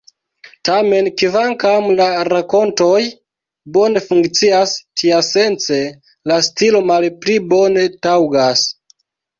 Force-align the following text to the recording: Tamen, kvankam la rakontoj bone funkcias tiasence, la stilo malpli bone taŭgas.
Tamen, 0.69 1.09
kvankam 1.21 1.89
la 1.99 2.07
rakontoj 2.33 3.03
bone 3.77 4.03
funkcias 4.09 4.75
tiasence, 5.03 5.81
la 6.33 6.43
stilo 6.51 6.85
malpli 6.93 7.39
bone 7.55 7.91
taŭgas. 8.09 8.71